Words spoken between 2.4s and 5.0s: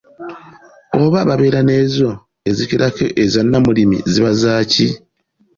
ezikirako eza Nnamulimi ziba zaaki?